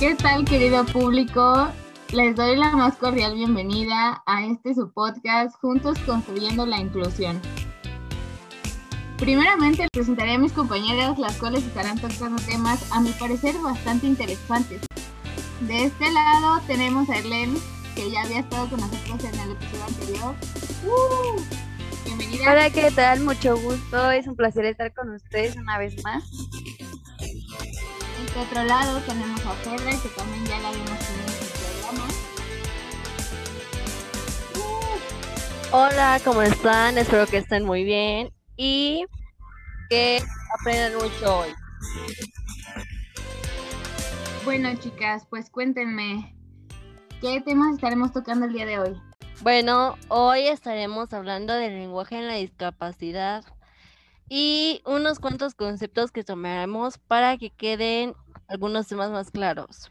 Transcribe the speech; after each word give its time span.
¿Qué 0.00 0.14
tal, 0.14 0.46
querido 0.46 0.86
público? 0.86 1.68
Les 2.10 2.34
doy 2.34 2.56
la 2.56 2.70
más 2.70 2.96
cordial 2.96 3.34
bienvenida 3.34 4.22
a 4.24 4.46
este 4.46 4.74
su 4.74 4.90
podcast, 4.90 5.54
Juntos 5.60 5.98
Construyendo 6.06 6.64
la 6.64 6.78
Inclusión. 6.78 7.38
Primeramente 9.18 9.86
presentaré 9.92 10.32
a 10.32 10.38
mis 10.38 10.52
compañeras, 10.52 11.18
las 11.18 11.36
cuales 11.36 11.64
estarán 11.64 12.00
tocando 12.00 12.40
temas, 12.44 12.90
a 12.92 13.02
mi 13.02 13.10
parecer, 13.10 13.54
bastante 13.58 14.06
interesantes. 14.06 14.80
De 15.68 15.84
este 15.84 16.10
lado 16.10 16.62
tenemos 16.66 17.10
a 17.10 17.18
Erlen, 17.18 17.54
que 17.94 18.10
ya 18.10 18.22
había 18.22 18.40
estado 18.40 18.70
con 18.70 18.80
nosotros 18.80 19.22
en 19.22 19.38
el 19.38 19.50
episodio 19.50 19.84
anterior. 19.84 20.34
¡Uh! 20.86 21.40
Bienvenida. 22.06 22.50
Hola, 22.50 22.70
¿qué 22.70 22.90
tal? 22.90 23.20
Mucho 23.20 23.54
gusto. 23.58 24.10
Es 24.12 24.26
un 24.26 24.34
placer 24.34 24.64
estar 24.64 24.94
con 24.94 25.10
ustedes 25.10 25.56
una 25.56 25.76
vez 25.76 26.02
más. 26.02 26.24
De 28.34 28.40
otro 28.40 28.62
lado 28.62 29.00
tenemos 29.00 29.44
a 29.44 29.52
Fedra, 29.54 29.90
que 29.90 30.08
también 30.10 30.46
ya 30.46 30.58
la 30.60 30.70
vimos 30.70 30.90
en 30.90 31.20
el 31.20 31.30
programa. 31.82 32.08
Hola, 35.72 36.20
¿cómo 36.24 36.42
están? 36.42 36.96
Espero 36.96 37.26
que 37.26 37.38
estén 37.38 37.64
muy 37.64 37.82
bien 37.82 38.32
y 38.56 39.04
que 39.88 40.22
aprendan 40.60 40.94
mucho 40.94 41.38
hoy. 41.40 41.48
Bueno, 44.44 44.74
chicas, 44.76 45.26
pues 45.28 45.50
cuéntenme, 45.50 46.36
¿qué 47.20 47.40
temas 47.40 47.74
estaremos 47.74 48.12
tocando 48.12 48.46
el 48.46 48.52
día 48.52 48.66
de 48.66 48.78
hoy? 48.78 49.00
Bueno, 49.42 49.96
hoy 50.08 50.46
estaremos 50.46 51.12
hablando 51.12 51.52
del 51.54 51.78
lenguaje 51.78 52.18
en 52.18 52.28
la 52.28 52.34
discapacidad 52.34 53.44
y 54.32 54.80
unos 54.86 55.18
cuantos 55.18 55.54
conceptos 55.54 56.12
que 56.12 56.22
tomaremos 56.22 56.98
para 56.98 57.36
que 57.36 57.50
queden 57.50 58.14
algunos 58.46 58.86
temas 58.86 59.10
más 59.10 59.32
claros. 59.32 59.90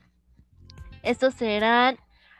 Estos 1.03 1.33
serán 1.33 1.97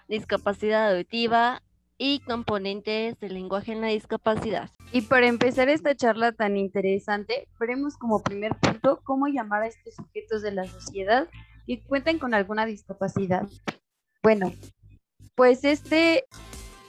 discapacidad 0.08 0.92
auditiva 0.92 1.62
y 1.98 2.22
componentes 2.22 3.20
del 3.20 3.34
lenguaje 3.34 3.74
en 3.74 3.82
la 3.82 3.88
discapacidad. 3.88 4.72
Y 4.94 5.02
para 5.02 5.28
empezar 5.28 5.68
esta 5.68 5.94
charla 5.94 6.32
tan 6.32 6.56
interesante, 6.56 7.50
veremos 7.60 7.98
como 7.98 8.24
primer 8.24 8.56
punto 8.56 9.02
cómo 9.04 9.28
llamar 9.28 9.64
a 9.64 9.68
estos 9.68 9.96
sujetos 9.96 10.42
de 10.42 10.54
la 10.54 10.66
sociedad 10.66 11.28
que 11.68 11.84
cuentan 11.84 12.18
con 12.18 12.34
alguna 12.34 12.66
discapacidad. 12.66 13.46
Bueno, 14.24 14.54
pues 15.36 15.66
este 15.66 16.24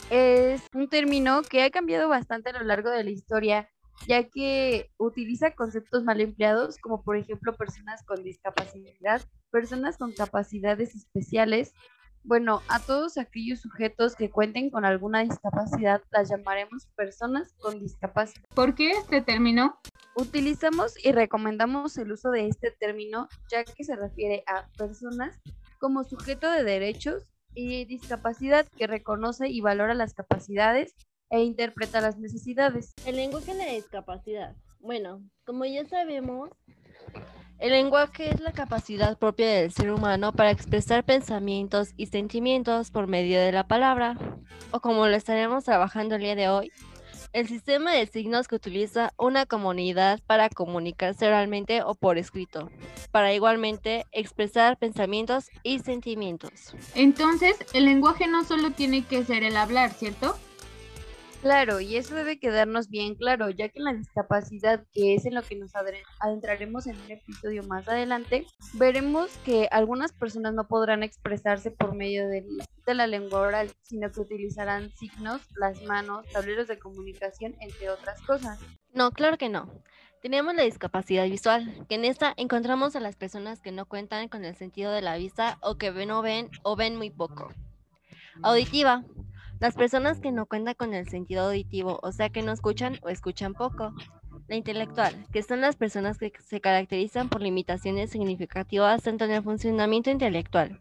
es 0.09 0.63
un 0.73 0.89
término 0.89 1.43
que 1.43 1.65
ha 1.65 1.71
cambiado 1.71 2.09
bastante 2.09 2.51
a 2.51 2.53
lo 2.53 2.65
largo 2.65 2.91
de 2.91 3.03
la 3.03 3.11
historia 3.11 3.69
ya 4.07 4.25
que 4.25 4.91
utiliza 4.99 5.53
conceptos 5.53 6.05
mal 6.05 6.21
empleados, 6.21 6.79
como 6.79 7.03
por 7.03 7.17
ejemplo 7.17 7.55
personas 7.55 8.03
con 8.05 8.23
discapacidad, 8.23 9.23
personas 9.51 9.99
con 9.99 10.13
capacidades 10.13 10.95
especiales. 10.95 11.73
Bueno, 12.23 12.61
a 12.69 12.81
todos 12.81 13.17
aquellos 13.17 13.61
sujetos 13.61 14.15
que 14.15 14.31
cuenten 14.31 14.71
con 14.71 14.85
alguna 14.85 15.21
discapacidad 15.21 16.03
las 16.11 16.29
llamaremos 16.29 16.87
personas 16.95 17.55
con 17.61 17.79
discapacidad. 17.79 18.45
¿Por 18.55 18.75
qué 18.75 18.91
este 18.91 19.23
término? 19.23 19.79
Utilizamos 20.17 21.03
y 21.03 21.13
recomendamos 21.13 21.97
el 21.97 22.13
uso 22.13 22.31
de 22.31 22.49
este 22.49 22.73
término 22.73 23.29
ya 23.51 23.65
que 23.65 23.85
se 23.85 23.97
refiere 23.97 24.43
a 24.47 24.69
personas 24.77 25.41
como 25.79 26.05
sujeto 26.05 26.51
de 26.51 26.63
derechos 26.63 27.27
y 27.55 27.87
discapacidad 27.87 28.67
que 28.77 28.87
reconoce 28.87 29.49
y 29.49 29.61
valora 29.61 29.95
las 29.95 30.15
capacidades 30.15 30.95
e 31.31 31.43
interpreta 31.43 32.01
las 32.01 32.19
necesidades. 32.19 32.93
El 33.07 33.17
lenguaje 33.17 33.53
en 33.53 33.59
la 33.59 33.67
discapacidad. 33.67 34.55
Bueno, 34.81 35.23
como 35.45 35.65
ya 35.65 35.87
sabemos, 35.87 36.51
el 37.59 37.73
lenguaje 37.73 38.31
es 38.31 38.41
la 38.41 38.53
capacidad 38.53 39.19
propia 39.19 39.49
del 39.49 39.71
ser 39.71 39.93
humano 39.93 40.33
para 40.33 40.51
expresar 40.51 41.05
pensamientos 41.05 41.91
y 41.97 42.07
sentimientos 42.07 42.91
por 42.91 43.07
medio 43.07 43.39
de 43.39 43.53
la 43.53 43.69
palabra, 43.69 44.17
o 44.71 44.81
como 44.81 45.07
lo 45.07 45.15
estaremos 45.15 45.65
trabajando 45.65 46.15
el 46.15 46.23
día 46.23 46.35
de 46.35 46.49
hoy, 46.49 46.73
el 47.33 47.47
sistema 47.47 47.93
de 47.93 48.07
signos 48.07 48.49
que 48.49 48.57
utiliza 48.57 49.13
una 49.17 49.47
comunidad 49.47 50.21
para 50.27 50.49
comunicarse 50.49 51.27
oralmente 51.27 51.83
o 51.83 51.95
por 51.95 52.19
escrito, 52.19 52.71
para 53.13 53.33
igualmente 53.35 54.05
expresar 54.11 54.79
pensamientos 54.79 55.49
y 55.63 55.79
sentimientos. 55.81 56.75
Entonces, 56.95 57.57
el 57.73 57.85
lenguaje 57.85 58.27
no 58.27 58.43
solo 58.43 58.71
tiene 58.71 59.05
que 59.05 59.25
ser 59.25 59.45
el 59.45 59.57
hablar, 59.57 59.93
¿cierto? 59.93 60.37
Claro, 61.43 61.81
y 61.81 61.97
eso 61.97 62.15
debe 62.15 62.39
quedarnos 62.39 62.91
bien 62.91 63.15
claro, 63.15 63.49
ya 63.49 63.71
que 63.71 63.81
la 63.81 63.95
discapacidad, 63.95 64.85
que 64.93 65.15
es 65.15 65.25
en 65.25 65.35
lo 65.35 65.43
que 65.43 65.57
nos 65.57 65.73
adentraremos 66.19 66.87
en 66.87 67.01
un 67.01 67.11
episodio 67.11 67.63
más 67.63 67.89
adelante, 67.89 68.47
veremos 68.75 69.31
que 69.45 69.67
algunas 69.71 70.13
personas 70.13 70.53
no 70.53 70.69
podrán 70.69 71.03
expresarse 71.03 71.71
por 71.71 71.95
medio 71.95 72.29
de, 72.29 72.45
de 72.87 72.95
la 72.95 73.07
lengua 73.07 73.41
oral, 73.41 73.73
sino 73.81 74.13
que 74.13 74.21
utilizarán 74.21 74.91
signos, 74.97 75.41
las 75.57 75.83
manos, 75.85 76.27
tableros 76.31 76.69
de 76.69 76.79
comunicación, 76.79 77.57
entre 77.61 77.89
otras 77.89 78.21
cosas. 78.21 78.59
No, 78.93 79.11
claro 79.11 79.39
que 79.39 79.49
no. 79.49 79.73
Tenemos 80.21 80.55
la 80.55 80.65
discapacidad 80.65 81.25
visual, 81.25 81.87
que 81.89 81.95
en 81.95 82.05
esta 82.05 82.35
encontramos 82.37 82.95
a 82.97 83.01
las 83.01 83.17
personas 83.17 83.63
que 83.63 83.73
no 83.73 83.87
cuentan 83.87 84.29
con 84.29 84.45
el 84.45 84.57
sentido 84.57 84.93
de 84.93 85.01
la 85.01 85.17
vista 85.17 85.57
o 85.63 85.79
que 85.79 85.91
no 86.05 86.21
ven 86.21 86.51
o 86.63 86.77
ven 86.77 86.97
muy 86.97 87.09
poco. 87.09 87.49
Auditiva, 88.43 89.05
las 89.61 89.75
personas 89.75 90.21
que 90.21 90.33
no 90.33 90.47
cuentan 90.47 90.75
con 90.75 90.95
el 90.95 91.09
sentido 91.09 91.45
auditivo, 91.45 92.01
o 92.03 92.13
sea 92.13 92.31
que 92.31 92.43
no 92.43 92.51
escuchan 92.51 92.99
o 93.03 93.11
escuchan 93.11 93.53
poco. 93.53 93.95
La 94.49 94.57
intelectual, 94.57 95.15
que 95.33 95.43
son 95.43 95.61
las 95.61 95.77
personas 95.77 96.19
que 96.19 96.33
se 96.45 96.61
caracterizan 96.61 97.29
por 97.29 97.43
limitaciones 97.43 98.11
significativas 98.11 99.03
tanto 99.03 99.27
en 99.27 99.31
el 99.33 99.43
funcionamiento 99.43 100.11
intelectual. 100.11 100.81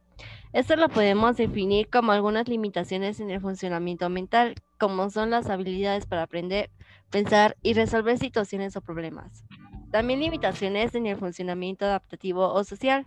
Esto 0.53 0.75
lo 0.75 0.90
podemos 0.90 1.38
definir 1.38 1.90
como 1.90 2.12
algunas 2.12 2.47
limitaciones 2.47 3.19
en 3.19 3.29
el 3.29 3.41
funcionamiento 3.41 4.09
mental, 4.09 4.56
como 4.79 5.09
son 5.09 5.29
las 5.29 5.50
habilidades 5.50 6.06
para 6.06 6.23
aprender, 6.23 6.72
pensar 7.11 7.57
y 7.61 7.73
resolver 7.73 8.17
situaciones 8.17 8.75
o 8.75 8.81
problemas. 8.81 9.44
También 9.91 10.22
limitaciones 10.22 10.96
en 10.96 11.06
el 11.06 11.17
funcionamiento 11.17 11.85
adaptativo 11.85 12.51
o 12.51 12.63
social, 12.63 13.06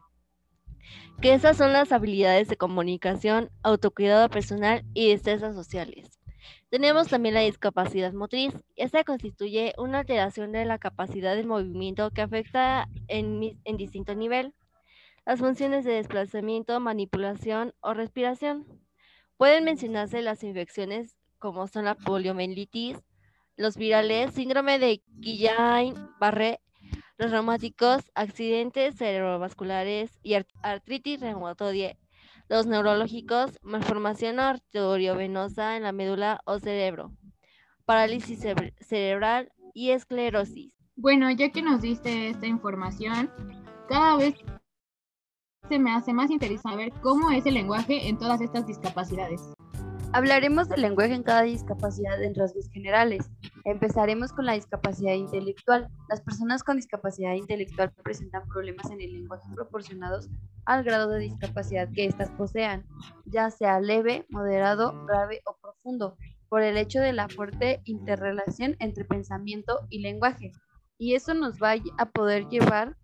que 1.20 1.34
esas 1.34 1.56
son 1.56 1.72
las 1.72 1.92
habilidades 1.92 2.48
de 2.48 2.56
comunicación, 2.56 3.50
autocuidado 3.62 4.28
personal 4.28 4.84
y 4.94 5.10
destrezas 5.10 5.54
sociales. 5.54 6.18
Tenemos 6.70 7.08
también 7.08 7.34
la 7.34 7.40
discapacidad 7.40 8.12
motriz. 8.12 8.54
Esta 8.76 9.04
constituye 9.04 9.74
una 9.76 10.00
alteración 10.00 10.52
de 10.52 10.64
la 10.64 10.78
capacidad 10.78 11.36
de 11.36 11.44
movimiento 11.44 12.10
que 12.10 12.22
afecta 12.22 12.88
en, 13.08 13.60
en 13.64 13.76
distinto 13.76 14.14
nivel 14.14 14.54
las 15.24 15.38
funciones 15.38 15.84
de 15.84 15.92
desplazamiento, 15.92 16.80
manipulación 16.80 17.74
o 17.80 17.94
respiración. 17.94 18.66
Pueden 19.36 19.64
mencionarse 19.64 20.22
las 20.22 20.42
infecciones 20.42 21.16
como 21.38 21.66
son 21.66 21.84
la 21.84 21.94
poliomielitis, 21.94 22.98
los 23.56 23.76
virales, 23.76 24.32
síndrome 24.32 24.78
de 24.78 25.02
Guillain-Barré 25.20 26.60
los 27.22 27.30
reumáticos, 27.30 28.10
accidentes 28.16 28.96
cerebrovasculares 28.96 30.18
y 30.24 30.34
artritis 30.62 31.20
reumatoide, 31.20 31.96
los 32.48 32.66
neurológicos, 32.66 33.60
malformación 33.62 34.40
arteriovenosa 34.40 35.76
en 35.76 35.84
la 35.84 35.92
médula 35.92 36.40
o 36.46 36.58
cerebro, 36.58 37.12
parálisis 37.84 38.44
cerebral 38.80 39.52
y 39.72 39.90
esclerosis. 39.90 40.72
Bueno, 40.96 41.30
ya 41.30 41.50
que 41.50 41.62
nos 41.62 41.80
diste 41.82 42.30
esta 42.30 42.48
información, 42.48 43.30
cada 43.88 44.16
vez 44.16 44.34
se 45.68 45.78
me 45.78 45.92
hace 45.92 46.12
más 46.12 46.28
interesante 46.28 46.90
saber 46.90 46.92
cómo 47.02 47.30
es 47.30 47.46
el 47.46 47.54
lenguaje 47.54 48.08
en 48.08 48.18
todas 48.18 48.40
estas 48.40 48.66
discapacidades. 48.66 49.40
Hablaremos 50.14 50.68
del 50.68 50.82
lenguaje 50.82 51.14
en 51.14 51.22
cada 51.22 51.40
discapacidad 51.40 52.22
en 52.22 52.34
rasgos 52.34 52.68
generales. 52.68 53.30
Empezaremos 53.64 54.30
con 54.34 54.44
la 54.44 54.52
discapacidad 54.52 55.14
intelectual. 55.14 55.88
Las 56.10 56.20
personas 56.20 56.62
con 56.62 56.76
discapacidad 56.76 57.32
intelectual 57.32 57.90
presentan 58.04 58.46
problemas 58.46 58.90
en 58.90 59.00
el 59.00 59.10
lenguaje 59.10 59.48
proporcionados 59.54 60.28
al 60.66 60.84
grado 60.84 61.08
de 61.08 61.20
discapacidad 61.20 61.88
que 61.94 62.04
éstas 62.04 62.30
posean, 62.32 62.84
ya 63.24 63.50
sea 63.50 63.80
leve, 63.80 64.26
moderado, 64.28 65.06
grave 65.06 65.40
o 65.46 65.56
profundo, 65.56 66.18
por 66.50 66.60
el 66.60 66.76
hecho 66.76 67.00
de 67.00 67.14
la 67.14 67.30
fuerte 67.30 67.80
interrelación 67.84 68.76
entre 68.80 69.06
pensamiento 69.06 69.86
y 69.88 70.00
lenguaje. 70.00 70.52
Y 70.98 71.14
eso 71.14 71.32
nos 71.32 71.54
va 71.54 71.72
a 71.96 72.06
poder 72.10 72.48
llevar 72.48 72.98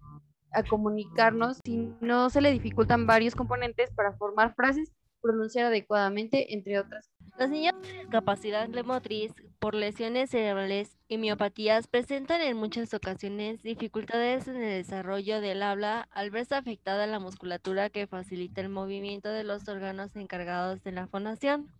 a 0.52 0.62
comunicarnos 0.62 1.58
si 1.64 1.90
no 2.02 2.28
se 2.28 2.42
le 2.42 2.52
dificultan 2.52 3.06
varios 3.06 3.34
componentes 3.34 3.90
para 3.92 4.12
formar 4.12 4.54
frases 4.54 4.92
pronunciar 5.20 5.66
adecuadamente, 5.66 6.54
entre 6.54 6.78
otras. 6.78 7.10
Los 7.38 7.50
niños 7.50 7.74
con 7.74 7.82
discapacidad 7.82 8.68
motriz 8.84 9.32
por 9.60 9.74
lesiones 9.74 10.30
cerebrales 10.30 10.98
y 11.08 11.18
miopatías 11.18 11.86
presentan 11.86 12.40
en 12.40 12.56
muchas 12.56 12.92
ocasiones 12.94 13.62
dificultades 13.62 14.48
en 14.48 14.56
el 14.56 14.82
desarrollo 14.82 15.40
del 15.40 15.62
habla 15.62 16.08
al 16.12 16.30
verse 16.30 16.56
afectada 16.56 17.06
la 17.06 17.20
musculatura 17.20 17.90
que 17.90 18.06
facilita 18.06 18.60
el 18.60 18.68
movimiento 18.68 19.28
de 19.28 19.44
los 19.44 19.68
órganos 19.68 20.16
encargados 20.16 20.82
de 20.82 20.92
la 20.92 21.06
fonación, 21.06 21.72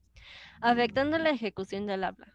afectando 0.61 1.19
la 1.19 1.31
ejecución 1.31 1.87
del 1.87 2.05
habla. 2.05 2.33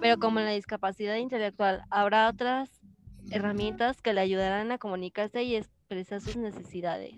Pero 0.00 0.18
como 0.18 0.38
en 0.38 0.46
la 0.46 0.52
discapacidad 0.52 1.16
intelectual 1.16 1.84
habrá 1.90 2.28
otras 2.28 2.82
herramientas 3.30 4.02
que 4.02 4.12
le 4.12 4.20
ayudarán 4.20 4.72
a 4.72 4.78
comunicarse 4.78 5.42
y 5.42 5.56
expresar 5.56 6.20
sus 6.20 6.36
necesidades. 6.36 7.14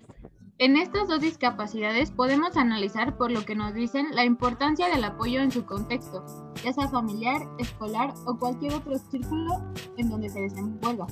En 0.60 0.76
estas 0.76 1.06
dos 1.06 1.20
discapacidades 1.20 2.10
podemos 2.10 2.56
analizar 2.56 3.16
por 3.16 3.31
lo 3.31 3.44
que 3.44 3.55
nos 3.55 3.75
dicen 3.75 4.08
la 4.10 4.25
importancia 4.25 4.88
del 4.88 5.05
apoyo 5.05 5.40
en 5.40 5.52
su 5.52 5.64
contexto, 5.64 6.26
ya 6.64 6.72
sea 6.72 6.88
familiar, 6.88 7.43
escolar 7.60 8.12
o 8.26 8.37
cualquier 8.37 8.75
otro 8.75 8.99
círculo 8.99 9.52
en 9.96 10.10
donde 10.10 10.28
se 10.28 10.40
desenvuelva. 10.40 11.06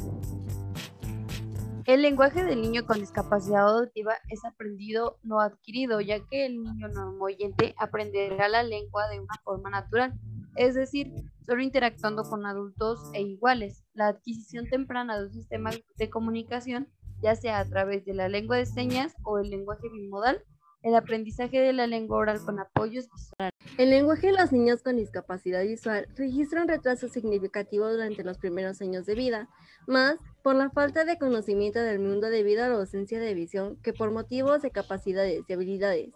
El 1.85 2.03
lenguaje 2.03 2.43
del 2.43 2.61
niño 2.61 2.87
con 2.87 2.99
discapacidad 2.99 3.69
auditiva 3.69 4.15
es 4.31 4.45
aprendido, 4.45 5.21
no 5.23 5.39
adquirido, 5.39 6.01
ya 6.01 6.19
que 6.27 6.47
el 6.47 6.61
niño 6.61 6.89
normoyente 6.89 7.77
aprenderá 7.79 8.49
la 8.49 8.65
lengua 8.65 9.07
de 9.07 9.21
una 9.21 9.41
forma 9.45 9.71
natural, 9.71 10.19
es 10.57 10.75
decir, 10.75 11.13
solo 11.47 11.63
interactuando 11.63 12.25
con 12.25 12.47
adultos 12.47 12.99
e 13.15 13.23
iguales. 13.23 13.85
La 13.95 14.09
adquisición 14.09 14.69
temprana 14.69 15.17
de 15.17 15.27
un 15.27 15.33
sistema 15.33 15.71
de 15.97 16.11
comunicación 16.11 16.89
ya 17.23 17.37
sea 17.37 17.59
a 17.59 17.65
través 17.65 18.05
de 18.05 18.15
la 18.15 18.29
lengua 18.29 18.57
de 18.57 18.67
señas 18.67 19.15
o 19.23 19.39
el 19.39 19.51
lenguaje 19.51 19.89
bimodal, 19.89 20.43
el 20.83 20.95
aprendizaje 20.95 21.59
de 21.59 21.73
la 21.73 21.87
lengua 21.87 22.19
oral 22.19 22.41
con 22.45 22.61
apoyos 22.61 23.09
visuales. 23.13 23.53
El 23.77 23.91
lenguaje 23.91 24.29
de 24.29 24.35
los 24.35 24.53
niños 24.53 24.83
con 24.83 24.97
discapacidad 24.97 25.65
visual 25.65 26.07
registra 26.17 26.63
un 26.63 26.69
retraso 26.69 27.09
significativo 27.09 27.91
durante 27.91 28.23
los 28.23 28.39
primeros 28.39 28.81
años 28.81 29.05
de 29.05 29.17
vida, 29.17 29.49
más 29.89 30.17
por 30.43 30.55
la 30.55 30.71
falta 30.71 31.05
de 31.05 31.19
conocimiento 31.19 31.81
del 31.81 31.99
mundo 31.99 32.29
debido 32.31 32.65
a 32.65 32.69
la 32.69 32.77
ausencia 32.77 33.19
de 33.19 33.35
visión 33.35 33.77
que 33.83 33.93
por 33.93 34.13
motivos 34.13 34.63
de 34.63 34.71
capacidades 34.71 35.43
y 35.49 35.53
habilidades, 35.53 36.11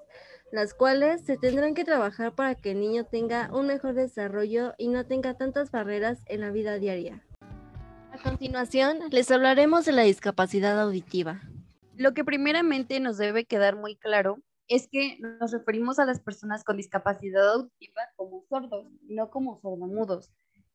las 0.52 0.72
cuales 0.72 1.24
se 1.24 1.36
tendrán 1.36 1.74
que 1.74 1.84
trabajar 1.84 2.34
para 2.34 2.54
que 2.54 2.70
el 2.70 2.80
niño 2.80 3.04
tenga 3.04 3.50
un 3.52 3.66
mejor 3.66 3.94
desarrollo 3.94 4.74
y 4.78 4.88
no 4.88 5.04
tenga 5.04 5.34
tantas 5.34 5.72
barreras 5.72 6.22
en 6.26 6.42
la 6.42 6.50
vida 6.50 6.78
diaria. 6.78 7.24
A 8.20 8.22
continuación, 8.22 8.98
les 9.10 9.30
hablaremos 9.30 9.86
de 9.86 9.92
la 9.92 10.02
discapacidad 10.02 10.78
auditiva. 10.78 11.40
Lo 11.96 12.12
que 12.12 12.22
primeramente 12.22 13.00
nos 13.00 13.16
debe 13.16 13.46
quedar 13.46 13.76
muy 13.76 13.96
claro 13.96 14.42
es 14.68 14.88
que 14.88 15.16
nos 15.40 15.52
referimos 15.52 15.98
a 15.98 16.04
las 16.04 16.20
personas 16.20 16.62
con 16.62 16.76
discapacidad 16.76 17.54
auditiva 17.54 18.02
como 18.16 18.44
sordos, 18.50 18.88
no 19.08 19.30
como 19.30 19.58
sordomudos, 19.62 20.30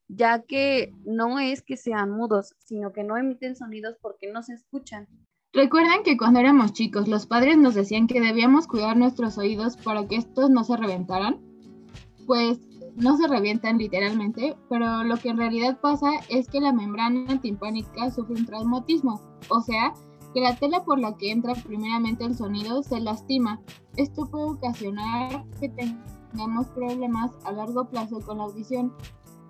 ya 0.07 0.41
que 0.41 0.91
no 1.05 1.37
es 1.37 1.61
que 1.61 1.77
sean 1.77 2.09
mudos, 2.09 2.55
sino 2.57 2.91
que 2.91 3.03
no 3.03 3.15
emiten 3.15 3.55
sonidos 3.55 3.95
porque 4.01 4.31
no 4.31 4.41
se 4.41 4.53
escuchan. 4.53 5.07
Recuerden 5.53 6.01
que 6.03 6.17
cuando 6.17 6.39
éramos 6.39 6.73
chicos 6.73 7.07
los 7.07 7.27
padres 7.27 7.59
nos 7.59 7.75
decían 7.75 8.07
que 8.07 8.21
debíamos 8.21 8.65
cuidar 8.65 8.97
nuestros 8.97 9.37
oídos 9.37 9.77
para 9.77 10.07
que 10.07 10.15
estos 10.15 10.49
no 10.49 10.63
se 10.63 10.77
reventaran. 10.77 11.39
Pues 12.25 12.57
no 12.95 13.17
se 13.17 13.27
revientan 13.27 13.77
literalmente, 13.77 14.55
pero 14.69 15.03
lo 15.03 15.17
que 15.17 15.29
en 15.29 15.37
realidad 15.37 15.79
pasa 15.81 16.09
es 16.29 16.47
que 16.47 16.61
la 16.61 16.71
membrana 16.71 17.39
timpánica 17.41 18.09
sufre 18.09 18.35
un 18.35 18.45
traumatismo, 18.45 19.21
o 19.49 19.61
sea, 19.61 19.93
que 20.33 20.41
la 20.41 20.55
tela 20.55 20.83
por 20.83 20.99
la 20.99 21.15
que 21.15 21.31
entra 21.31 21.53
primeramente 21.55 22.25
el 22.25 22.35
sonido 22.35 22.83
se 22.83 22.99
lastima. 22.99 23.61
Esto 23.95 24.25
puede 24.25 24.45
ocasionar 24.45 25.45
que 25.59 25.69
tengamos 25.69 26.67
problemas 26.67 27.31
a 27.45 27.51
largo 27.51 27.85
plazo 27.85 28.19
con 28.19 28.37
la 28.37 28.45
audición 28.45 28.93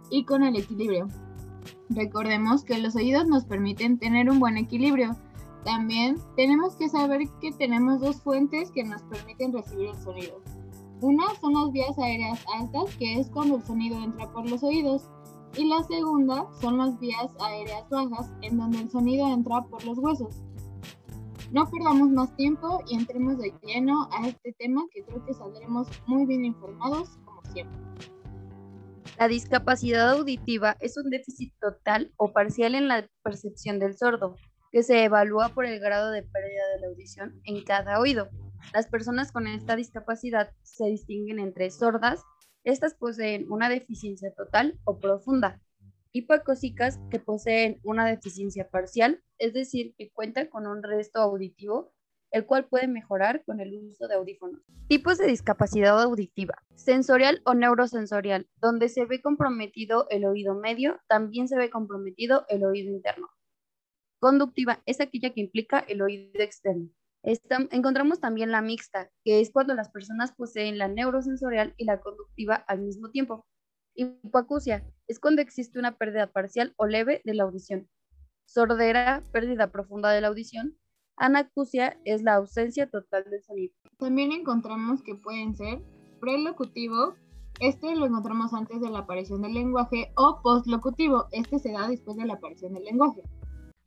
y 0.09 0.25
con 0.25 0.43
el 0.43 0.55
equilibrio. 0.55 1.07
Recordemos 1.89 2.63
que 2.63 2.77
los 2.77 2.95
oídos 2.95 3.27
nos 3.27 3.45
permiten 3.45 3.97
tener 3.97 4.29
un 4.29 4.39
buen 4.39 4.57
equilibrio. 4.57 5.15
También 5.63 6.17
tenemos 6.35 6.75
que 6.75 6.89
saber 6.89 7.21
que 7.41 7.51
tenemos 7.51 7.99
dos 7.99 8.21
fuentes 8.21 8.69
que 8.71 8.83
nos 8.83 9.01
permiten 9.03 9.53
recibir 9.53 9.89
el 9.89 10.01
sonido. 10.01 10.41
Una 11.05 11.25
son 11.39 11.53
las 11.53 11.71
vías 11.71 11.95
aéreas 11.99 12.43
altas, 12.51 12.95
que 12.97 13.19
es 13.19 13.29
cuando 13.29 13.57
el 13.57 13.61
sonido 13.61 14.03
entra 14.03 14.27
por 14.33 14.49
los 14.49 14.63
oídos, 14.63 15.03
y 15.55 15.65
la 15.65 15.83
segunda 15.83 16.47
son 16.59 16.79
las 16.79 16.99
vías 16.99 17.31
aéreas 17.39 17.87
bajas, 17.91 18.33
en 18.41 18.57
donde 18.57 18.79
el 18.79 18.89
sonido 18.89 19.31
entra 19.31 19.61
por 19.65 19.85
los 19.85 19.99
huesos. 19.99 20.41
No 21.51 21.69
perdamos 21.69 22.09
más 22.09 22.35
tiempo 22.37 22.81
y 22.87 22.95
entremos 22.95 23.37
de 23.37 23.53
lleno 23.61 24.09
a 24.11 24.27
este 24.27 24.53
tema 24.53 24.83
que 24.91 25.03
creo 25.03 25.23
que 25.23 25.35
saldremos 25.35 25.87
muy 26.07 26.25
bien 26.25 26.43
informados, 26.43 27.19
como 27.23 27.39
siempre. 27.53 27.77
La 29.19 29.27
discapacidad 29.27 30.09
auditiva 30.09 30.75
es 30.79 30.97
un 30.97 31.11
déficit 31.11 31.53
total 31.61 32.11
o 32.17 32.33
parcial 32.33 32.73
en 32.73 32.87
la 32.87 33.07
percepción 33.21 33.77
del 33.77 33.95
sordo, 33.95 34.37
que 34.71 34.81
se 34.81 35.03
evalúa 35.03 35.49
por 35.49 35.67
el 35.67 35.79
grado 35.79 36.09
de 36.09 36.23
pérdida 36.23 36.67
de 36.73 36.81
la 36.81 36.87
audición 36.87 37.39
en 37.43 37.63
cada 37.63 37.99
oído. 37.99 38.27
Las 38.73 38.87
personas 38.87 39.31
con 39.31 39.47
esta 39.47 39.75
discapacidad 39.75 40.51
se 40.63 40.85
distinguen 40.85 41.39
entre 41.39 41.69
sordas, 41.69 42.23
estas 42.63 42.95
poseen 42.95 43.45
una 43.51 43.69
deficiencia 43.69 44.33
total 44.33 44.79
o 44.85 44.99
profunda, 44.99 45.61
hipacósicas 46.11 46.99
que 47.09 47.19
poseen 47.19 47.79
una 47.83 48.05
deficiencia 48.05 48.69
parcial, 48.69 49.21
es 49.37 49.53
decir, 49.53 49.93
que 49.97 50.11
cuentan 50.11 50.47
con 50.47 50.65
un 50.65 50.81
resto 50.81 51.19
auditivo, 51.19 51.93
el 52.31 52.45
cual 52.45 52.67
puede 52.67 52.87
mejorar 52.87 53.43
con 53.45 53.59
el 53.59 53.73
uso 53.75 54.07
de 54.07 54.15
audífonos. 54.15 54.61
Tipos 54.87 55.17
de 55.17 55.27
discapacidad 55.27 56.01
auditiva. 56.01 56.55
Sensorial 56.75 57.41
o 57.45 57.53
neurosensorial, 57.53 58.49
donde 58.61 58.89
se 58.89 59.05
ve 59.05 59.21
comprometido 59.21 60.07
el 60.09 60.25
oído 60.25 60.55
medio, 60.55 60.99
también 61.07 61.47
se 61.47 61.57
ve 61.57 61.69
comprometido 61.69 62.45
el 62.49 62.65
oído 62.65 62.91
interno. 62.91 63.29
Conductiva 64.19 64.81
es 64.85 64.99
aquella 65.01 65.33
que 65.33 65.41
implica 65.41 65.79
el 65.79 66.01
oído 66.01 66.41
externo 66.41 66.89
encontramos 67.71 68.19
también 68.19 68.51
la 68.51 68.61
mixta, 68.61 69.09
que 69.23 69.41
es 69.41 69.51
cuando 69.51 69.73
las 69.73 69.89
personas 69.89 70.33
poseen 70.33 70.77
la 70.77 70.87
neurosensorial 70.87 71.73
y 71.77 71.85
la 71.85 71.99
conductiva 71.99 72.55
al 72.55 72.81
mismo 72.81 73.09
tiempo. 73.09 73.45
Hipoacusia 73.95 74.83
es 75.07 75.19
cuando 75.19 75.41
existe 75.41 75.79
una 75.79 75.97
pérdida 75.97 76.27
parcial 76.27 76.73
o 76.77 76.85
leve 76.85 77.21
de 77.23 77.33
la 77.33 77.43
audición. 77.43 77.89
Sordera, 78.45 79.23
pérdida 79.31 79.71
profunda 79.71 80.11
de 80.11 80.21
la 80.21 80.27
audición. 80.27 80.77
Anacusia 81.17 81.97
es 82.03 82.21
la 82.21 82.35
ausencia 82.35 82.89
total 82.89 83.23
del 83.29 83.41
sonido. 83.43 83.73
También 83.97 84.31
encontramos 84.31 85.01
que 85.01 85.15
pueden 85.15 85.55
ser 85.55 85.79
prelocutivo, 86.19 87.15
este 87.59 87.95
lo 87.95 88.05
encontramos 88.05 88.53
antes 88.53 88.81
de 88.81 88.89
la 88.89 88.99
aparición 88.99 89.41
del 89.41 89.53
lenguaje, 89.53 90.11
o 90.17 90.41
postlocutivo, 90.43 91.27
este 91.31 91.59
se 91.59 91.71
da 91.71 91.87
después 91.87 92.17
de 92.17 92.25
la 92.25 92.33
aparición 92.33 92.73
del 92.73 92.83
lenguaje. 92.83 93.21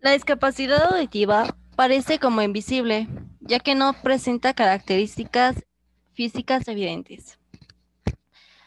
La 0.00 0.12
discapacidad 0.12 0.93
auditiva 0.93 1.55
parece 1.76 2.19
como 2.19 2.40
invisible, 2.40 3.08
ya 3.49 3.61
que 3.61 3.75
no 3.75 3.95
presenta 3.95 4.53
características 4.53 5.65
físicas 6.12 6.69
evidentes. 6.69 7.39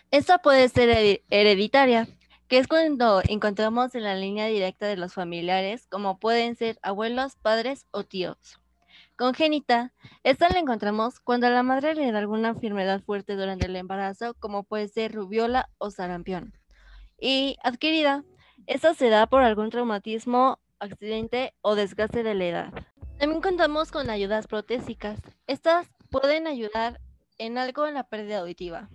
Esta 0.10 0.39
puede 0.39 0.68
ser 0.69 1.22
hereditaria, 1.30 2.07
que 2.47 2.57
es 2.57 2.68
cuando 2.68 3.21
encontramos 3.30 3.94
en 3.94 4.04
la 4.04 4.16
línea 4.16 4.47
directa 4.47 4.88
de 4.88 4.97
los 4.97 5.14
familiares, 5.14 5.85
como 5.88 6.18
pueden 6.18 6.56
ser 6.56 6.80
abuelos, 6.81 7.35
padres 7.35 7.85
o 7.92 8.04
tíos. 8.04 8.59
Congénita, 9.18 9.94
esta 10.23 10.50
la 10.50 10.57
encontramos 10.57 11.19
cuando 11.19 11.47
la 11.52 11.61
madre 11.61 11.94
le 11.94 12.11
da 12.11 12.18
alguna 12.18 12.50
enfermedad 12.50 13.02
fuerte 13.04 13.35
durante 13.35 13.68
el 13.68 13.76
embarazo, 13.76 14.33
como 14.40 14.64
puede 14.64 14.88
ser 14.88 15.14
rubiola 15.14 15.69
o 15.78 15.92
sarampión. 15.92 16.54
Y 17.19 17.56
adquirida, 17.64 18.23
esta 18.66 18.95
se 18.95 19.09
da 19.09 19.28
por 19.28 19.44
algún 19.44 19.69
traumatismo, 19.69 20.59
accidente 20.80 21.54
o 21.61 21.76
desgaste 21.76 22.23
de 22.23 22.33
la 22.33 22.45
edad. 22.45 22.91
También 23.21 23.44
contamos 23.44 23.92
con 23.92 24.09
ayudas 24.09 24.47
protésicas. 24.47 25.19
Estas 25.45 25.87
pueden 26.09 26.47
ayudar 26.47 26.99
en 27.37 27.59
algo 27.59 27.85
en 27.85 27.94
la 27.94 28.04
pérdida 28.04 28.40
auditiva. 28.40 28.90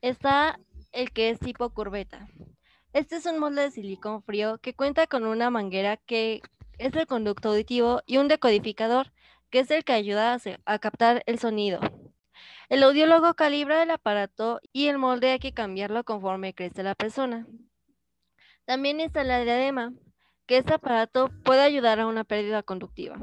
Está 0.00 0.60
el 0.92 1.10
que 1.10 1.30
es 1.30 1.40
tipo 1.40 1.68
curveta. 1.70 2.28
Este 2.92 3.16
es 3.16 3.26
un 3.26 3.40
molde 3.40 3.62
de 3.62 3.72
silicón 3.72 4.22
frío 4.22 4.58
que 4.58 4.74
cuenta 4.74 5.08
con 5.08 5.26
una 5.26 5.50
manguera 5.50 5.96
que 5.96 6.40
es 6.78 6.94
el 6.94 7.08
conducto 7.08 7.48
auditivo 7.48 8.02
y 8.06 8.18
un 8.18 8.28
decodificador 8.28 9.12
que 9.50 9.58
es 9.58 9.72
el 9.72 9.82
que 9.82 9.94
ayuda 9.94 10.34
a, 10.34 10.38
a 10.64 10.78
captar 10.78 11.24
el 11.26 11.40
sonido. 11.40 11.80
El 12.68 12.84
audiólogo 12.84 13.34
calibra 13.34 13.82
el 13.82 13.90
aparato 13.90 14.60
y 14.72 14.86
el 14.86 14.98
molde 14.98 15.32
hay 15.32 15.40
que 15.40 15.52
cambiarlo 15.52 16.04
conforme 16.04 16.54
crece 16.54 16.84
la 16.84 16.94
persona. 16.94 17.48
También 18.66 19.00
está 19.00 19.24
la 19.24 19.42
diadema, 19.42 19.94
que 20.46 20.58
este 20.58 20.74
aparato 20.74 21.30
puede 21.44 21.62
ayudar 21.62 22.00
a 22.00 22.06
una 22.06 22.24
pérdida 22.24 22.62
conductiva. 22.62 23.16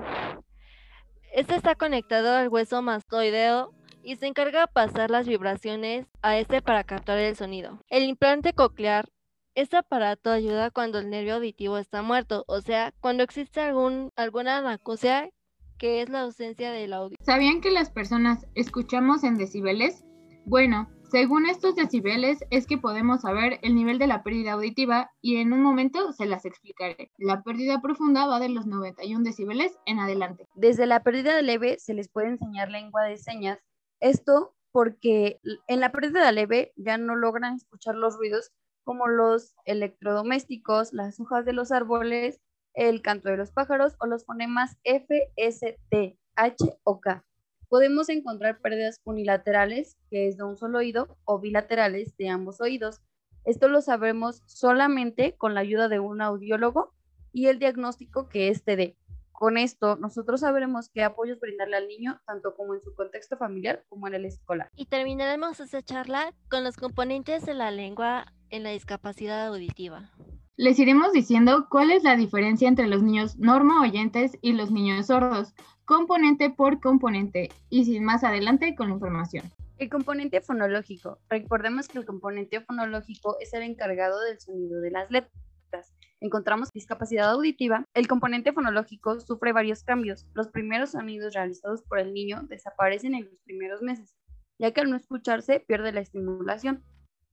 Este 1.34 1.56
está 1.56 1.76
conectado 1.76 2.36
al 2.36 2.50
hueso 2.50 2.82
mastoideo 2.82 3.74
y 4.04 4.16
se 4.16 4.28
encarga 4.28 4.62
de 4.62 4.68
pasar 4.68 5.12
las 5.12 5.28
vibraciones 5.28 6.08
a 6.22 6.38
este 6.38 6.62
para 6.62 6.84
captar 6.84 7.20
el 7.20 7.36
sonido. 7.36 7.84
El 7.90 8.04
implante 8.04 8.54
coclear, 8.54 9.10
este 9.56 9.78
aparato 9.78 10.32
ayuda 10.32 10.72
cuando 10.72 11.00
el 11.00 11.10
nervio 11.10 11.36
auditivo 11.36 11.78
está 11.78 12.02
muerto, 12.02 12.46
o 12.48 12.62
sea, 12.62 12.94
cuando 13.02 13.24
existe 13.24 13.62
algún, 13.62 14.12
alguna 14.16 14.58
anacusia 14.58 15.30
que 15.78 16.02
es 16.02 16.10
la 16.10 16.22
ausencia 16.22 16.72
del 16.72 16.94
audio. 16.94 17.16
¿Sabían 17.22 17.62
que 17.62 17.72
las 17.72 17.90
personas 17.90 18.46
escuchamos 18.54 19.24
en 19.24 19.38
decibeles? 19.38 20.04
Bueno, 20.46 20.90
según 21.10 21.48
estos 21.48 21.76
decibeles 21.76 22.40
es 22.52 22.68
que 22.68 22.78
podemos 22.78 23.22
saber 23.22 23.60
el 23.62 23.76
nivel 23.76 24.00
de 24.00 24.08
la 24.08 24.24
pérdida 24.24 24.54
auditiva 24.54 25.12
y 25.22 25.38
en 25.38 25.54
un 25.54 25.62
momento 25.62 26.12
se 26.14 26.26
las 26.26 26.46
explicaré. 26.46 27.12
La 27.18 27.42
pérdida 27.44 27.82
profunda 27.82 28.28
va 28.28 28.40
de 28.40 28.50
los 28.50 28.66
91 28.68 29.24
decibeles 29.24 29.78
en 29.86 30.00
adelante. 30.00 30.48
Desde 30.56 30.86
la 30.86 31.04
pérdida 31.04 31.42
leve 31.42 31.78
se 31.80 31.94
les 31.94 32.10
puede 32.10 32.30
enseñar 32.30 32.70
lengua 32.70 33.04
de 33.04 33.18
señas. 33.18 33.60
Esto 34.00 34.56
porque 34.72 35.40
en 35.68 35.80
la 35.80 35.92
pérdida 35.92 36.32
leve 36.32 36.74
ya 36.76 36.98
no 36.98 37.16
logran 37.16 37.56
escuchar 37.56 37.96
los 37.96 38.18
ruidos 38.18 38.52
como 38.84 39.08
los 39.08 39.56
electrodomésticos, 39.66 40.94
las 40.94 41.20
hojas 41.20 41.46
de 41.46 41.54
los 41.54 41.72
árboles, 41.72 42.40
el 42.74 43.02
canto 43.02 43.30
de 43.30 43.38
los 43.38 43.52
pájaros 43.52 43.96
o 44.00 44.06
los 44.06 44.26
fonemas 44.26 44.78
F, 44.84 45.32
S, 45.36 45.80
T, 45.90 46.18
H 46.36 46.78
o 46.84 47.00
K. 47.00 47.26
Podemos 47.70 48.10
encontrar 48.10 48.60
pérdidas 48.62 49.00
unilaterales, 49.04 49.96
que 50.10 50.28
es 50.28 50.38
de 50.38 50.44
un 50.44 50.58
solo 50.58 50.80
oído, 50.80 51.20
o 51.24 51.40
bilaterales 51.40 52.18
de 52.18 52.28
ambos 52.28 52.60
oídos. 52.62 53.00
Esto 53.46 53.70
lo 53.70 53.82
sabremos 53.82 54.42
solamente 54.48 55.36
con 55.38 55.54
la 55.54 55.62
ayuda 55.62 55.88
de 55.88 56.00
un 56.00 56.20
audiólogo 56.20 56.96
y 57.32 57.46
el 57.46 57.60
diagnóstico 57.60 58.28
que 58.28 58.50
éste 58.50 58.76
dé. 58.76 58.98
Con 59.32 59.58
esto, 59.58 59.98
nosotros 59.98 60.42
sabremos 60.42 60.90
qué 60.90 61.04
apoyos 61.04 61.40
brindarle 61.40 61.78
al 61.78 61.88
niño, 61.88 62.20
tanto 62.26 62.56
como 62.56 62.74
en 62.74 62.82
su 62.82 62.94
contexto 62.96 63.38
familiar 63.38 63.86
como 63.88 64.08
en 64.08 64.16
el 64.16 64.26
escolar. 64.26 64.70
Y 64.76 64.88
terminaremos 64.88 65.60
esta 65.60 65.84
charla 65.84 66.34
con 66.50 66.64
los 66.64 66.76
componentes 66.76 67.46
de 67.46 67.54
la 67.54 67.70
lengua 67.70 68.34
en 68.50 68.64
la 68.64 68.72
discapacidad 68.72 69.46
auditiva. 69.46 70.12
Les 70.60 70.78
iremos 70.78 71.14
diciendo 71.14 71.68
cuál 71.70 71.90
es 71.90 72.04
la 72.04 72.18
diferencia 72.18 72.68
entre 72.68 72.88
los 72.88 73.02
niños 73.02 73.38
norma 73.38 73.82
oyentes 73.82 74.38
y 74.42 74.52
los 74.52 74.72
niños 74.72 75.08
sordos, 75.08 75.54
componente 75.86 76.50
por 76.50 76.82
componente, 76.82 77.48
y 77.70 77.86
sin 77.86 78.04
más 78.04 78.26
adelante 78.26 78.76
con 78.76 78.90
información. 78.90 79.50
El 79.78 79.90
componente 79.90 80.42
fonológico. 80.42 81.18
Recordemos 81.30 81.88
que 81.88 82.00
el 82.00 82.06
componente 82.06 82.60
fonológico 82.60 83.38
es 83.40 83.54
el 83.54 83.64
encargado 83.64 84.20
del 84.20 84.38
sonido 84.42 84.82
de 84.82 84.92
las 84.92 85.10
letras 85.10 85.94
encontramos 86.20 86.74
discapacidad 86.74 87.30
auditiva, 87.30 87.86
el 87.94 88.10
componente 88.10 88.52
fonológico 88.52 89.18
sufre 89.22 89.54
varios 89.54 89.86
cambios. 89.86 90.28
Los 90.34 90.50
primeros 90.50 90.90
sonidos 90.90 91.36
realizados 91.36 91.84
por 91.84 92.00
el 92.00 92.14
niño 92.14 92.42
desaparecen 92.50 93.16
en 93.16 93.30
los 93.30 93.40
primeros 93.46 93.82
meses, 93.82 94.14
ya 94.58 94.72
que 94.72 94.82
al 94.82 94.90
no 94.90 94.98
escucharse 94.98 95.62
pierde 95.62 95.94
la 95.94 96.02
estimulación. 96.02 96.84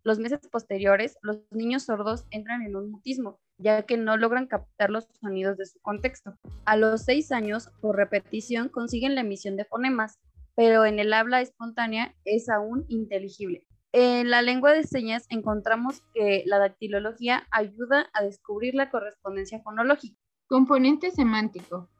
Los 0.07 0.21
meses 0.21 0.39
posteriores, 0.53 1.19
los 1.23 1.41
niños 1.51 1.83
sordos 1.83 2.27
entran 2.31 2.63
en 2.63 2.77
un 2.77 2.93
mutismo, 2.93 3.41
ya 3.59 3.83
que 3.83 3.97
no 3.97 4.17
logran 4.17 4.47
captar 4.47 4.89
los 4.89 5.09
sonidos 5.21 5.57
de 5.57 5.67
su 5.67 5.81
contexto. 5.81 6.37
A 6.65 6.77
los 6.77 7.03
seis 7.03 7.33
años, 7.33 7.71
por 7.81 7.97
repetición, 7.97 8.69
consiguen 8.69 9.17
la 9.17 9.23
emisión 9.23 9.57
de 9.57 9.65
fonemas, 9.65 10.21
pero 10.55 10.85
en 10.85 11.01
el 11.01 11.13
habla 11.13 11.41
espontánea 11.41 12.15
es 12.25 12.49
aún 12.49 12.85
inteligible. 12.87 13.67
En 13.91 14.31
la 14.31 14.43
lengua 14.43 14.73
de 14.75 14.85
señas 14.85 15.27
encontramos 15.29 16.05
que 16.15 16.45
la 16.47 16.61
dactilología 16.61 17.45
ayuda 17.51 18.09
a 18.13 18.23
descubrir 18.23 18.77
la 18.77 18.91
correspondencia 18.91 19.61
fonológica. 19.65 20.17
Componente 20.47 21.11
semántico. 21.11 21.91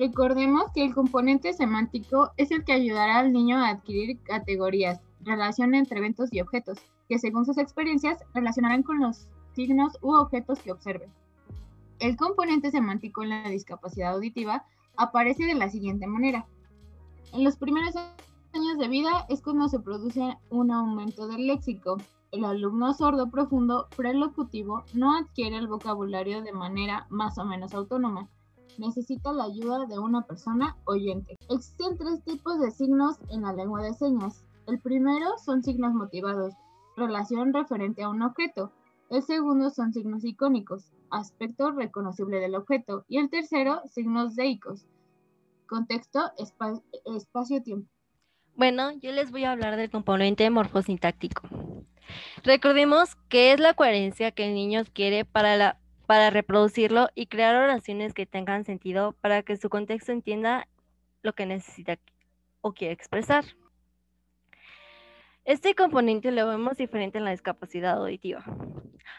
Recordemos 0.00 0.64
que 0.74 0.84
el 0.84 0.94
componente 0.94 1.52
semántico 1.52 2.32
es 2.36 2.50
el 2.50 2.64
que 2.64 2.72
ayudará 2.72 3.20
al 3.20 3.32
niño 3.32 3.58
a 3.58 3.68
adquirir 3.68 4.20
categorías, 4.24 5.00
relación 5.20 5.76
entre 5.76 5.98
eventos 5.98 6.28
y 6.32 6.40
objetos, 6.40 6.78
que 7.08 7.18
según 7.18 7.44
sus 7.44 7.58
experiencias 7.58 8.18
relacionarán 8.34 8.82
con 8.82 9.00
los 9.00 9.28
signos 9.54 9.98
u 10.00 10.14
objetos 10.14 10.58
que 10.60 10.72
observen. 10.72 11.10
El 11.98 12.16
componente 12.16 12.70
semántico 12.70 13.22
en 13.22 13.30
la 13.30 13.48
discapacidad 13.48 14.14
auditiva 14.14 14.64
aparece 14.96 15.44
de 15.44 15.54
la 15.54 15.70
siguiente 15.70 16.06
manera. 16.06 16.46
En 17.32 17.44
los 17.44 17.56
primeros 17.56 17.94
años 18.52 18.78
de 18.78 18.88
vida 18.88 19.26
es 19.28 19.40
cuando 19.40 19.68
se 19.68 19.80
produce 19.80 20.36
un 20.50 20.70
aumento 20.70 21.28
del 21.28 21.46
léxico. 21.46 21.98
El 22.30 22.44
alumno 22.44 22.92
sordo 22.94 23.30
profundo 23.30 23.88
prelocutivo 23.96 24.84
no 24.94 25.16
adquiere 25.16 25.58
el 25.58 25.68
vocabulario 25.68 26.42
de 26.42 26.52
manera 26.52 27.06
más 27.08 27.38
o 27.38 27.44
menos 27.44 27.72
autónoma. 27.74 28.28
Necesita 28.78 29.32
la 29.32 29.44
ayuda 29.44 29.86
de 29.86 29.98
una 29.98 30.22
persona 30.22 30.76
oyente. 30.86 31.36
Existen 31.50 31.98
tres 31.98 32.24
tipos 32.24 32.58
de 32.58 32.70
signos 32.70 33.18
en 33.30 33.42
la 33.42 33.52
lengua 33.52 33.82
de 33.82 33.92
señas. 33.94 34.44
El 34.66 34.78
primero 34.78 35.26
son 35.44 35.62
signos 35.62 35.92
motivados, 35.92 36.54
relación 36.96 37.52
referente 37.52 38.02
a 38.02 38.08
un 38.08 38.22
objeto. 38.22 38.72
El 39.10 39.22
segundo 39.22 39.70
son 39.70 39.92
signos 39.92 40.24
icónicos, 40.24 40.90
aspecto 41.10 41.70
reconocible 41.72 42.40
del 42.40 42.54
objeto. 42.54 43.04
Y 43.08 43.18
el 43.18 43.28
tercero, 43.30 43.82
signos 43.86 44.36
deicos, 44.36 44.86
contexto, 45.66 46.32
espacio-tiempo. 47.04 47.88
Bueno, 48.54 48.92
yo 48.92 49.12
les 49.12 49.30
voy 49.30 49.44
a 49.44 49.52
hablar 49.52 49.76
del 49.76 49.90
componente 49.90 50.48
morfosintáctico. 50.50 51.48
Recordemos 52.44 53.16
que 53.28 53.52
es 53.52 53.60
la 53.60 53.74
coherencia 53.74 54.32
que 54.32 54.48
el 54.48 54.54
niño 54.54 54.82
quiere 54.92 55.24
para, 55.24 55.78
para 56.06 56.30
reproducirlo 56.30 57.08
y 57.14 57.26
crear 57.26 57.56
oraciones 57.56 58.12
que 58.12 58.26
tengan 58.26 58.64
sentido 58.64 59.12
para 59.20 59.42
que 59.42 59.56
su 59.56 59.70
contexto 59.70 60.12
entienda 60.12 60.68
lo 61.22 61.32
que 61.32 61.46
necesita 61.46 61.98
o 62.60 62.72
quiere 62.72 62.92
expresar. 62.92 63.44
Este 65.44 65.74
componente 65.74 66.30
lo 66.30 66.46
vemos 66.46 66.76
diferente 66.76 67.18
en 67.18 67.24
la 67.24 67.32
discapacidad 67.32 67.98
auditiva. 67.98 68.44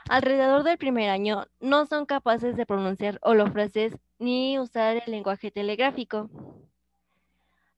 Alrededor 0.10 0.64
del 0.64 0.78
primer 0.78 1.10
año 1.10 1.48
no 1.60 1.86
son 1.86 2.06
capaces 2.06 2.56
de 2.56 2.66
pronunciar 2.66 3.20
frases 3.52 3.98
ni 4.20 4.58
usar 4.58 5.04
el 5.06 5.12
lenguaje 5.12 5.52
telegráfico. 5.52 6.30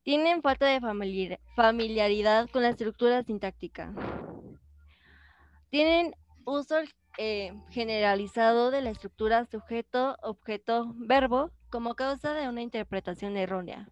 Tienen 0.03 0.43
falta 0.43 0.67
de 0.67 0.79
familiaridad 1.55 2.47
con 2.51 2.61
la 2.61 2.69
estructura 2.69 3.23
sintáctica. 3.23 3.91
Tienen 5.71 6.15
uso 6.45 6.75
eh, 7.17 7.51
generalizado 7.71 8.69
de 8.69 8.81
la 8.81 8.91
estructura 8.91 9.45
sujeto, 9.45 10.17
objeto, 10.21 10.93
verbo 10.97 11.49
como 11.71 11.95
causa 11.95 12.33
de 12.33 12.47
una 12.47 12.61
interpretación 12.61 13.37
errónea. 13.37 13.89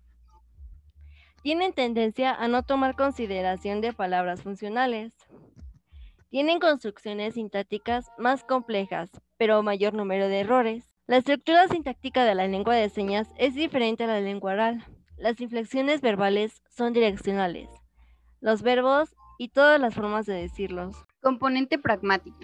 Tienen 1.43 1.73
tendencia 1.73 2.33
a 2.33 2.47
no 2.47 2.63
tomar 2.63 2.95
consideración 2.95 3.81
de 3.81 3.91
palabras 3.91 4.41
funcionales. 4.41 5.13
Tienen 6.29 6.61
construcciones 6.61 7.33
sintácticas 7.33 8.09
más 8.17 8.45
complejas, 8.45 9.11
pero 9.35 9.61
mayor 9.61 9.93
número 9.93 10.29
de 10.29 10.39
errores. 10.39 10.95
La 11.05 11.17
estructura 11.17 11.67
sintáctica 11.67 12.23
de 12.23 12.33
la 12.33 12.47
lengua 12.47 12.75
de 12.75 12.87
señas 12.87 13.27
es 13.37 13.55
diferente 13.55 14.05
a 14.05 14.07
la 14.07 14.21
lengua 14.21 14.53
oral. 14.53 14.85
Las 15.17 15.41
inflexiones 15.41 15.99
verbales 15.99 16.61
son 16.69 16.93
direccionales. 16.93 17.67
Los 18.39 18.61
verbos 18.61 19.13
y 19.37 19.49
todas 19.49 19.81
las 19.81 19.95
formas 19.95 20.25
de 20.25 20.35
decirlos. 20.35 20.95
Componente 21.21 21.77
pragmático. 21.77 22.39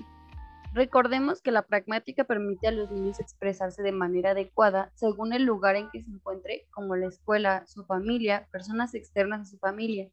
Recordemos 0.74 1.42
que 1.42 1.52
la 1.52 1.64
pragmática 1.64 2.26
permite 2.26 2.68
a 2.68 2.72
los 2.72 2.92
niños 2.92 3.20
expresarse 3.20 3.82
de 3.82 3.92
manera 3.92 4.32
adecuada 4.32 4.92
según 4.94 5.34
el 5.34 5.44
lugar 5.44 5.76
en 5.76 5.90
que 5.90 6.04
se 6.04 6.12
encuentre, 6.12 6.68
como 6.70 6.96
la 6.96 7.08
escuela, 7.08 7.66
su 7.66 7.86
familia, 7.86 8.48
personas 8.52 8.94
externas 8.94 9.42
a 9.42 9.52
su 9.52 9.58
familia. 9.58 10.10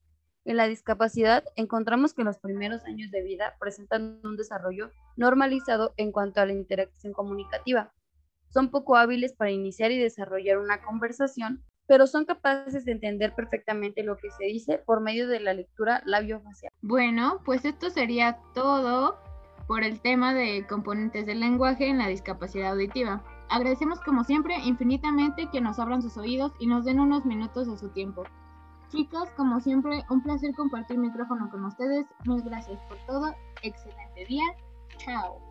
En 0.47 0.57
la 0.57 0.67
discapacidad 0.67 1.45
encontramos 1.57 2.15
que 2.15 2.25
los 2.25 2.39
primeros 2.39 2.85
años 2.85 3.11
de 3.11 3.23
vida 3.23 3.57
presentan 3.61 4.21
un 4.25 4.37
desarrollo 4.37 4.93
normalizado 5.17 5.93
en 5.97 6.11
cuanto 6.11 6.41
a 6.41 6.47
la 6.47 6.53
interacción 6.53 7.13
comunicativa. 7.13 7.93
Son 8.49 8.71
poco 8.71 8.97
hábiles 8.97 9.35
para 9.35 9.51
iniciar 9.51 9.91
y 9.91 9.99
desarrollar 9.99 10.59
una 10.59 10.83
conversación 10.83 11.65
pero 11.87 12.07
son 12.07 12.25
capaces 12.25 12.85
de 12.85 12.93
entender 12.93 13.35
perfectamente 13.35 14.03
lo 14.03 14.17
que 14.17 14.31
se 14.33 14.45
dice 14.47 14.79
por 14.79 15.01
medio 15.01 15.29
de 15.29 15.41
la 15.41 15.55
lectura 15.55 16.03
labio-facial. 16.05 16.73
Bueno, 16.83 17.43
pues 17.45 17.65
esto 17.65 17.91
sería 17.91 18.39
todo 18.55 19.19
por 19.67 19.83
el 19.83 20.01
tema 20.01 20.33
de 20.33 20.67
componentes 20.67 21.27
del 21.27 21.41
lenguaje 21.41 21.89
en 21.89 21.99
la 21.99 22.09
discapacidad 22.09 22.73
auditiva. 22.73 23.23
Agradecemos 23.49 24.01
como 24.01 24.25
siempre 24.25 24.57
infinitamente 24.65 25.49
que 25.51 25.61
nos 25.61 25.79
abran 25.79 26.03
sus 26.03 26.17
oídos 26.17 26.53
y 26.59 26.67
nos 26.67 26.85
den 26.85 27.01
unos 27.01 27.25
minutos 27.25 27.69
de 27.69 27.77
su 27.77 27.89
tiempo. 27.91 28.25
Chicas, 28.89 29.31
como 29.37 29.61
siempre, 29.61 30.05
un 30.11 30.23
placer 30.23 30.55
compartir 30.55 30.99
micrófono 30.99 31.51
con 31.51 31.65
ustedes. 31.65 32.07
Muchas 32.25 32.45
gracias 32.45 32.81
por 32.89 32.99
todo. 33.07 33.35
Excelente 33.63 34.25
día. 34.27 34.45
Chao. 34.99 35.46